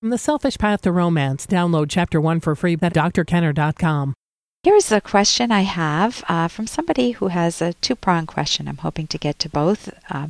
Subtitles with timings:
[0.00, 4.14] From The Selfish Path to Romance, download Chapter 1 for free at drkenner.com.
[4.62, 8.68] Here's a question I have uh, from somebody who has a two pronged question.
[8.68, 9.88] I'm hoping to get to both.
[10.10, 10.26] Uh,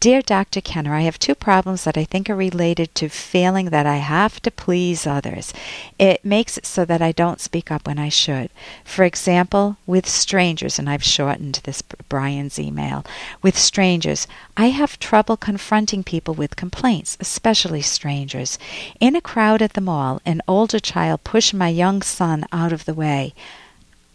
[0.00, 0.62] Dear Dr.
[0.62, 4.40] Kenner, I have two problems that I think are related to feeling that I have
[4.42, 5.52] to please others.
[5.98, 8.50] It makes it so that I don't speak up when I should.
[8.84, 13.04] For example, with strangers, and I've shortened this Brian's email,
[13.42, 14.26] with strangers,
[14.56, 18.56] I have trouble confronting people with complaints, especially strangers.
[18.98, 22.86] In a crowd at the mall, an older child pushed my young son out of
[22.86, 23.34] the way.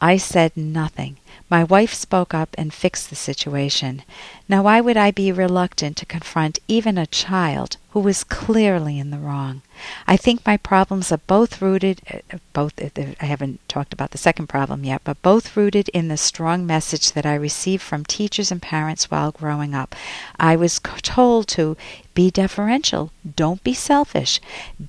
[0.04, 1.16] I said nothing.
[1.50, 4.04] My wife spoke up and fixed the situation.
[4.50, 9.12] Now, why would I be reluctant to confront even a child who was clearly in
[9.12, 9.62] the wrong?
[10.06, 12.90] I think my problems are both rooted, uh, both, uh,
[13.22, 17.14] I haven't talked about the second problem yet, but both rooted in the strong message
[17.14, 19.96] that I received from teachers and parents while growing up.
[20.38, 21.78] I was told to
[22.14, 24.42] be deferential, don't be selfish,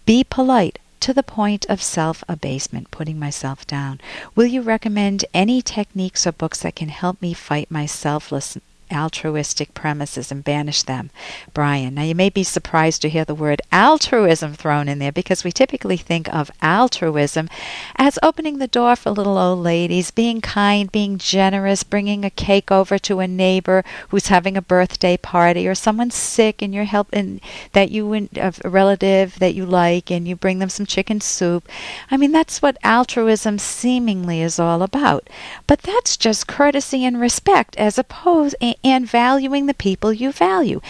[0.06, 4.00] be polite, to the point of self abasement, putting myself down.
[4.34, 8.56] Will you recommend any techniques or books that can help me fight my selfless
[8.94, 11.10] altruistic premises and banish them.
[11.52, 11.94] Brian.
[11.94, 15.52] Now, you may be surprised to hear the word altruism thrown in there because we
[15.52, 17.48] typically think of altruism
[17.96, 22.70] as opening the door for little old ladies, being kind, being generous, bringing a cake
[22.70, 27.40] over to a neighbor who's having a birthday party or someone's sick and you're helping
[27.72, 31.68] that you a relative that you like and you bring them some chicken soup.
[32.10, 35.28] I mean, that's what altruism seemingly is all about.
[35.66, 40.80] But that's just courtesy and respect as opposed and valuing the people you value.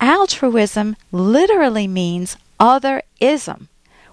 [0.00, 3.68] Altruism literally means otherism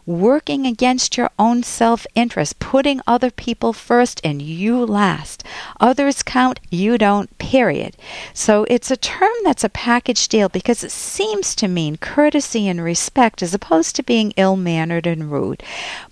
[0.05, 5.43] working against your own self interest, putting other people first and you last.
[5.79, 7.95] Others count, you don't, period.
[8.33, 12.83] So it's a term that's a package deal because it seems to mean courtesy and
[12.83, 15.63] respect as opposed to being ill mannered and rude.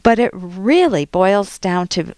[0.01, 2.15] But it really boils down to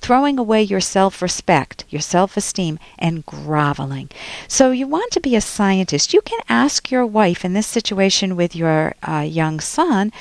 [0.00, 4.10] throwing away your self respect, your self esteem, and groveling.
[4.48, 6.12] So, you want to be a scientist.
[6.14, 10.12] You can ask your wife in this situation with your uh, young son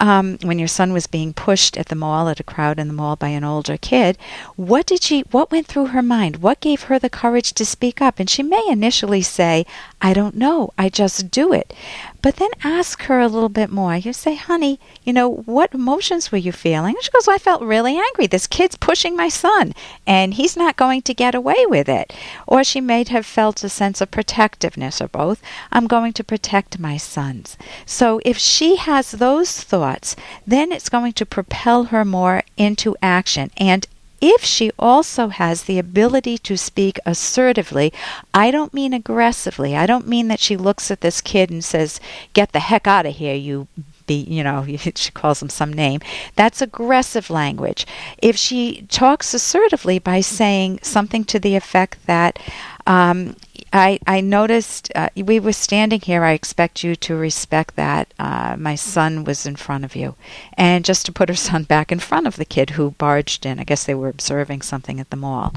[0.00, 2.94] um, when your son was being pushed at the mall at a crowd in the
[2.94, 4.16] mall by an older kid.
[4.56, 6.36] What did she what went through her mind?
[6.36, 8.18] What gave her the courage to speak up?
[8.18, 9.66] And she may initially say
[10.02, 10.70] i don't know.
[10.78, 11.74] I just do it
[12.22, 13.96] but then ask her a little bit more.
[13.96, 16.94] You say honey you know what emotions were you feeling?
[16.94, 18.26] And she goes well, i felt really angry.
[18.26, 19.74] This kid's pushing my son
[20.06, 22.12] and he's not going to get away with it.
[22.46, 25.42] Or she may have felt a sense of protectiveness or both.
[25.72, 27.56] I'm going to protect my sons.
[27.86, 30.16] So if she has those thoughts thoughts,
[30.46, 33.50] then it's going to propel her more into action.
[33.56, 33.86] And
[34.20, 37.92] if she also has the ability to speak assertively,
[38.34, 39.76] I don't mean aggressively.
[39.76, 42.00] I don't mean that she looks at this kid and says,
[42.32, 43.68] Get the heck out of here, you
[44.10, 44.66] be, you know,
[44.96, 46.00] she calls him some name.
[46.34, 47.86] That's aggressive language.
[48.18, 52.38] If she talks assertively by saying something to the effect that,
[52.86, 53.36] um,
[53.72, 56.24] I, I noticed uh, we were standing here.
[56.24, 58.12] I expect you to respect that.
[58.18, 60.16] Uh, my son was in front of you.
[60.54, 63.60] And just to put her son back in front of the kid who barged in.
[63.60, 65.54] I guess they were observing something at the mall.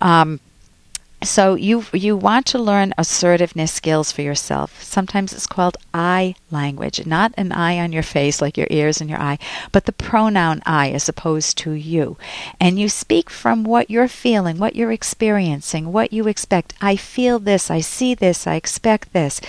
[0.00, 0.40] Um,
[1.24, 4.82] so you you want to learn assertiveness skills for yourself.
[4.82, 9.10] Sometimes it's called I language, not an eye on your face like your ears and
[9.10, 9.38] your eye,
[9.72, 12.16] but the pronoun I as opposed to you.
[12.60, 16.74] And you speak from what you're feeling, what you're experiencing, what you expect.
[16.80, 19.40] I feel this, I see this, I expect this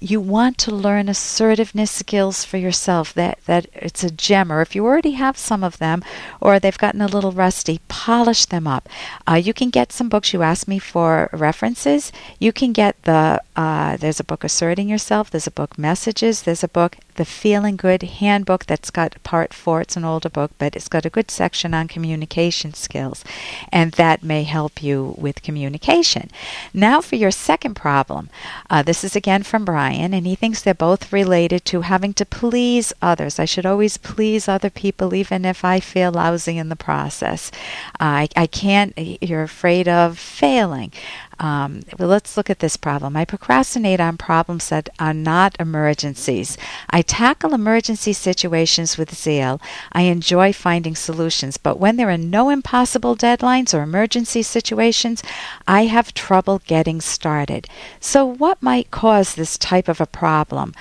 [0.00, 4.74] you want to learn assertiveness skills for yourself that that it's a gem or if
[4.74, 6.02] you already have some of them
[6.40, 8.88] or they've gotten a little rusty polish them up.
[9.30, 10.32] Uh, you can get some books.
[10.32, 12.10] You asked me for references.
[12.38, 15.30] You can get the uh, there's a book asserting yourself.
[15.30, 16.42] There's a book messages.
[16.42, 19.82] There's a book the Feeling Good Handbook that's got part four.
[19.82, 23.22] It's an older book, but it's got a good section on communication skills,
[23.70, 26.30] and that may help you with communication.
[26.72, 28.30] Now, for your second problem,
[28.70, 32.24] uh, this is again from Brian, and he thinks they're both related to having to
[32.24, 33.38] please others.
[33.38, 37.50] I should always please other people, even if I feel lousy in the process.
[38.00, 40.90] Uh, I, I can't, you're afraid of failing.
[41.40, 43.16] Um, let's look at this problem.
[43.16, 46.58] I procrastinate on problems that are not emergencies.
[46.90, 49.58] I tackle emergency situations with zeal.
[49.90, 55.22] I enjoy finding solutions, but when there are no impossible deadlines or emergency situations,
[55.66, 57.66] I have trouble getting started.
[58.00, 60.74] So, what might cause this type of a problem?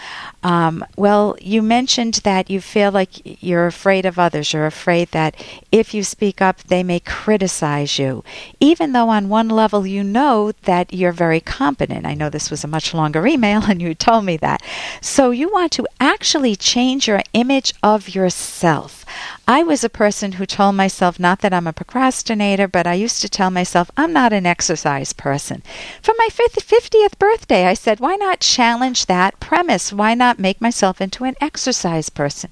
[0.43, 4.51] Um, well, you mentioned that you feel like you're afraid of others.
[4.51, 5.35] You're afraid that
[5.71, 8.25] if you speak up, they may criticize you.
[8.59, 12.05] Even though on one level you know that you're very competent.
[12.05, 14.61] I know this was a much longer email and you told me that.
[15.01, 18.98] So you want to actually change your image of yourself.
[19.47, 23.21] I was a person who told myself, not that I'm a procrastinator, but I used
[23.21, 25.63] to tell myself, I'm not an exercise person.
[26.01, 29.91] For my 50th birthday, I said, why not challenge that premise?
[29.91, 32.49] Why not make myself into an exercise person?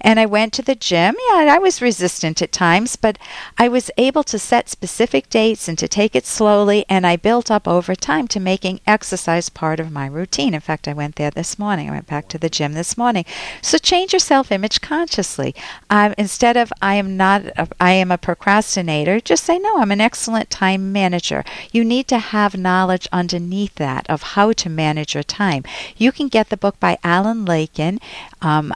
[0.00, 1.14] And I went to the gym.
[1.28, 3.18] Yeah, I was resistant at times, but
[3.58, 7.50] I was able to set specific dates and to take it slowly, and I built
[7.50, 10.54] up over time to making exercise part of my routine.
[10.54, 11.88] In fact, I went there this morning.
[11.88, 13.24] I went back to the gym this morning.
[13.62, 15.54] So change your self image consciously.
[16.00, 19.90] Um, instead of I am not, a, I am a procrastinator, just say, no, I'm
[19.90, 21.44] an excellent time manager.
[21.72, 25.62] You need to have knowledge underneath that of how to manage your time.
[25.98, 28.00] You can get the book by Alan Lakein,
[28.40, 28.72] um,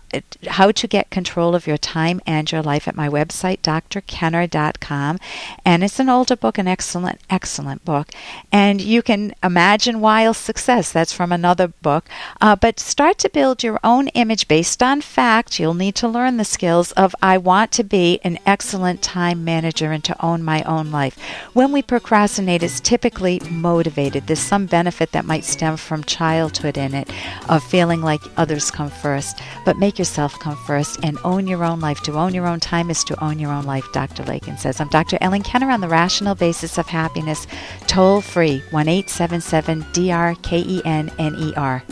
[0.49, 5.19] How to Get Control of Your Time and Your Life at my website, drkenner.com.
[5.65, 8.11] And it's an older book, an excellent, excellent book.
[8.53, 10.93] And you can imagine Wild Success.
[10.93, 12.07] That's from another book.
[12.41, 15.59] Uh, but start to build your own image based on fact.
[15.59, 19.93] You'll need to learn the skills of I want to be an excellent time manager
[19.93, 21.19] and to own my own life.
[21.53, 24.27] When we procrastinate, it's typically motivated.
[24.27, 27.11] There's some benefit that might stem from childhood in it
[27.49, 29.41] of feeling like others come first.
[29.65, 32.01] But make yourself come first and own your own life.
[32.03, 34.25] To own your own time is to own your own life, Dr.
[34.25, 34.81] Lakein says.
[34.81, 35.19] I'm Dr.
[35.21, 37.47] Ellen Kenner on the Rational Basis of Happiness,
[37.87, 41.83] toll free 1 877 D R K E N N E R.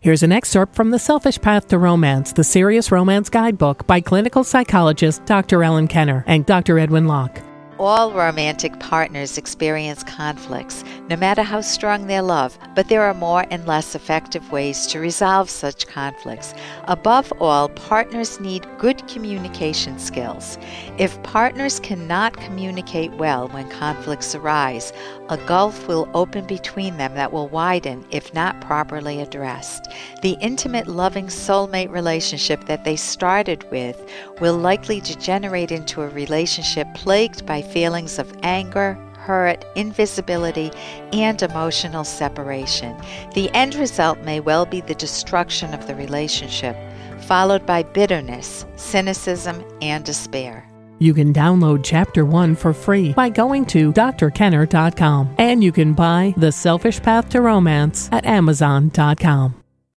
[0.00, 4.44] Here's an excerpt from The Selfish Path to Romance, the Serious Romance Guidebook by clinical
[4.44, 5.64] psychologist Dr.
[5.64, 6.78] Ellen Kenner and Dr.
[6.78, 7.42] Edwin Locke.
[7.80, 13.44] All romantic partners experience conflicts, no matter how strong their love, but there are more
[13.50, 16.54] and less effective ways to resolve such conflicts.
[16.84, 20.58] Above all, partners need good communication skills.
[20.98, 24.92] If partners cannot communicate well when conflicts arise,
[25.30, 29.88] a gulf will open between them that will widen if not properly addressed.
[30.22, 36.86] The intimate, loving soulmate relationship that they started with will likely degenerate into a relationship
[36.94, 40.70] plagued by feelings of anger, hurt, invisibility,
[41.12, 42.96] and emotional separation.
[43.34, 46.74] The end result may well be the destruction of the relationship,
[47.20, 50.64] followed by bitterness, cynicism, and despair.
[50.98, 55.34] You can download Chapter 1 for free by going to drkenner.com.
[55.36, 59.67] And you can buy The Selfish Path to Romance at amazon.com.